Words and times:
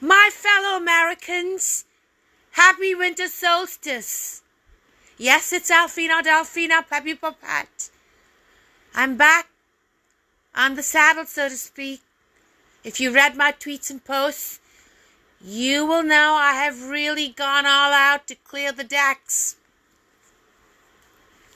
My 0.00 0.28
fellow 0.32 0.76
Americans, 0.76 1.84
happy 2.50 2.94
winter 2.96 3.28
solstice. 3.28 4.42
Yes, 5.16 5.52
it's 5.52 5.70
Alfina 5.70 6.20
Dolphina 6.20 6.82
Peppy 6.88 7.14
Poppet. 7.14 7.90
I'm 8.92 9.16
back 9.16 9.48
on 10.54 10.74
the 10.74 10.82
saddle, 10.82 11.26
so 11.26 11.48
to 11.48 11.56
speak. 11.56 12.02
If 12.82 12.98
you 12.98 13.12
read 13.12 13.36
my 13.36 13.52
tweets 13.52 13.88
and 13.88 14.04
posts, 14.04 14.58
you 15.40 15.86
will 15.86 16.02
know 16.02 16.34
I 16.34 16.54
have 16.54 16.88
really 16.88 17.28
gone 17.28 17.64
all 17.64 17.92
out 17.92 18.26
to 18.26 18.34
clear 18.34 18.72
the 18.72 18.84
decks. 18.84 19.54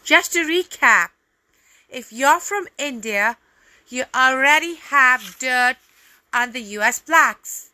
Just 0.04 0.32
to 0.34 0.40
recap, 0.40 1.08
if 1.88 2.12
you're 2.12 2.40
from 2.40 2.68
India, 2.78 3.36
you 3.88 4.04
already 4.14 4.76
have 4.76 5.36
dirt 5.40 5.76
on 6.32 6.52
the 6.52 6.62
US 6.78 7.00
blacks. 7.00 7.70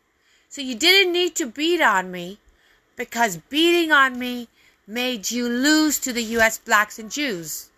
So 0.54 0.60
you 0.60 0.76
didn't 0.76 1.12
need 1.12 1.34
to 1.34 1.46
beat 1.46 1.80
on 1.80 2.12
me 2.12 2.38
because 2.94 3.38
beating 3.38 3.90
on 3.90 4.20
me 4.20 4.46
made 4.86 5.32
you 5.32 5.48
lose 5.48 5.98
to 5.98 6.12
the 6.12 6.22
US 6.38 6.58
blacks 6.58 6.96
and 6.96 7.10
Jews. 7.10 7.70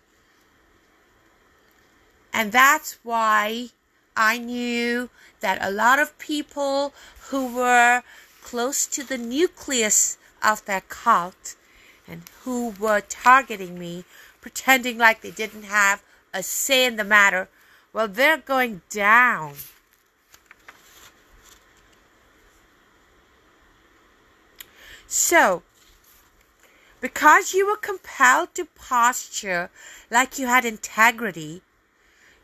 And 2.31 2.51
that's 2.51 2.99
why 3.01 3.69
I 4.15 4.37
knew 4.37 5.09
that 5.39 5.57
a 5.59 5.71
lot 5.71 5.97
of 5.97 6.19
people 6.19 6.93
who 7.29 7.51
were 7.51 8.03
close 8.43 8.85
to 8.85 9.03
the 9.03 9.17
nucleus 9.17 10.19
of 10.43 10.63
their 10.65 10.81
cult 10.81 11.55
and 12.07 12.21
who 12.43 12.75
were 12.79 13.01
targeting 13.01 13.79
me, 13.79 14.05
pretending 14.39 14.99
like 14.99 15.21
they 15.21 15.31
didn't 15.31 15.63
have 15.63 16.03
a 16.31 16.43
say 16.43 16.85
in 16.85 16.97
the 16.97 17.03
matter, 17.03 17.49
well, 17.91 18.07
they're 18.07 18.37
going 18.37 18.83
down. 18.91 19.55
So, 25.07 25.63
because 26.99 27.53
you 27.53 27.65
were 27.65 27.77
compelled 27.77 28.53
to 28.55 28.65
posture 28.65 29.69
like 30.11 30.37
you 30.37 30.47
had 30.47 30.65
integrity, 30.65 31.61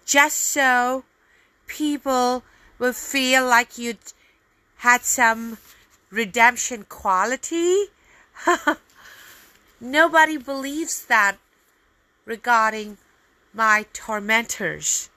just 0.05 0.37
so 0.37 1.03
people 1.67 2.43
would 2.79 2.95
feel 2.95 3.45
like 3.45 3.77
you'd 3.77 3.97
had 4.77 5.03
some 5.03 5.57
redemption 6.09 6.85
quality. 6.87 7.85
Nobody 9.81 10.37
believes 10.37 11.05
that 11.05 11.37
regarding 12.25 12.97
my 13.53 13.85
tormentors. 13.91 15.09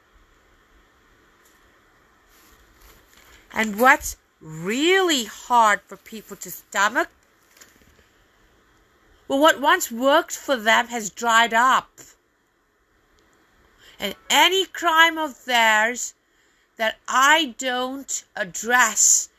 And 3.53 3.79
what's 3.79 4.17
really 4.41 5.25
hard 5.25 5.81
for 5.87 5.97
people 5.97 6.37
to 6.37 6.51
stomach 6.51 7.09
well, 9.29 9.39
what 9.39 9.61
once 9.61 9.91
worked 9.91 10.37
for 10.37 10.57
them 10.57 10.89
has 10.89 11.11
dried 11.11 11.53
up. 11.53 12.01
And 13.99 14.15
any 14.31 14.67
crime 14.67 15.19
of 15.19 15.45
theirs 15.45 16.15
that 16.77 16.97
I 17.09 17.55
don't 17.59 18.25
address 18.37 19.31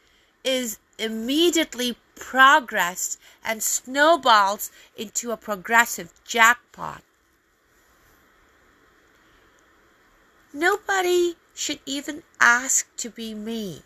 is 0.44 0.80
immediately 0.98 1.98
progressed 2.16 3.20
and 3.46 3.62
snowballs 3.62 4.72
into 4.96 5.32
a 5.32 5.38
progressive 5.38 6.12
jackpot. 6.26 7.04
Nobody 10.52 11.36
should 11.54 11.80
even 11.86 12.24
ask 12.40 12.88
to 12.98 13.10
be 13.10 13.34
me. 13.34 13.84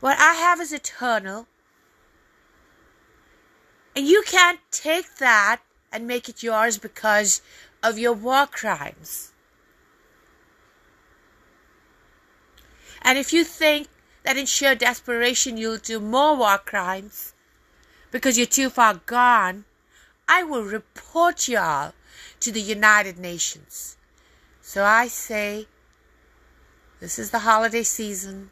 What 0.00 0.18
I 0.18 0.34
have 0.34 0.60
is 0.60 0.72
eternal 0.72 1.46
and 3.96 4.06
you 4.06 4.22
can't 4.26 4.60
take 4.70 5.16
that 5.16 5.62
and 5.90 6.06
make 6.06 6.28
it 6.28 6.42
yours 6.42 6.76
because 6.76 7.40
of 7.82 7.98
your 7.98 8.12
war 8.12 8.46
crimes. 8.46 9.32
And 13.00 13.16
if 13.16 13.32
you 13.32 13.42
think 13.42 13.88
that 14.22 14.36
in 14.36 14.44
sheer 14.44 14.74
desperation 14.74 15.56
you'll 15.56 15.78
do 15.78 15.98
more 15.98 16.36
war 16.36 16.58
crimes 16.58 17.32
because 18.10 18.36
you're 18.36 18.46
too 18.46 18.68
far 18.68 19.00
gone, 19.06 19.64
I 20.28 20.42
will 20.42 20.64
report 20.64 21.48
you 21.48 21.58
all 21.58 21.94
to 22.40 22.52
the 22.52 22.60
United 22.60 23.18
Nations. 23.18 23.96
So 24.60 24.84
I 24.84 25.06
say, 25.08 25.68
this 27.00 27.18
is 27.18 27.30
the 27.30 27.40
holiday 27.40 27.84
season. 27.84 28.50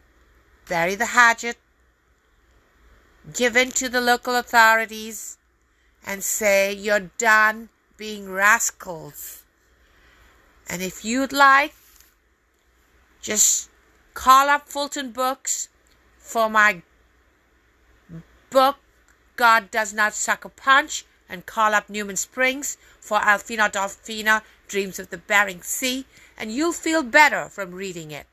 Bury 0.66 0.94
the 0.94 1.06
hatchet 1.06 1.58
Give 3.32 3.56
in 3.56 3.70
to 3.72 3.88
the 3.88 4.02
local 4.02 4.36
authorities 4.36 5.38
and 6.06 6.22
say 6.22 6.72
you're 6.72 7.10
done 7.18 7.68
being 7.96 8.30
rascals. 8.30 9.44
And 10.68 10.82
if 10.82 11.04
you'd 11.04 11.32
like, 11.32 11.74
just 13.20 13.70
call 14.14 14.48
up 14.48 14.68
Fulton 14.68 15.12
Books 15.12 15.68
for 16.18 16.48
my 16.48 16.82
book, 18.50 18.76
God 19.36 19.70
Does 19.70 19.92
Not 19.92 20.14
Suck 20.14 20.44
a 20.44 20.48
Punch, 20.48 21.04
and 21.28 21.46
call 21.46 21.74
up 21.74 21.88
Newman 21.88 22.16
Springs 22.16 22.76
for 23.00 23.18
Alfina 23.18 23.70
Dolphina, 23.70 24.42
Dreams 24.68 24.98
of 24.98 25.10
the 25.10 25.18
Bering 25.18 25.62
Sea, 25.62 26.06
and 26.36 26.52
you'll 26.52 26.72
feel 26.72 27.02
better 27.02 27.48
from 27.48 27.72
reading 27.72 28.10
it. 28.10 28.26